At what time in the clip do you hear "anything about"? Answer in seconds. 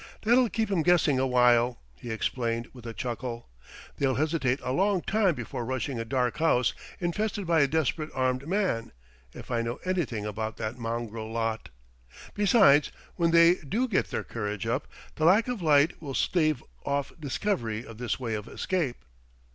9.85-10.57